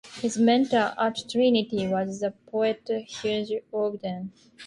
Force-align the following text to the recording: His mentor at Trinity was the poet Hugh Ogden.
His 0.19 0.35
mentor 0.35 0.95
at 0.97 1.29
Trinity 1.29 1.87
was 1.87 2.21
the 2.21 2.31
poet 2.47 2.81
Hugh 3.05 3.61
Ogden. 3.71 4.31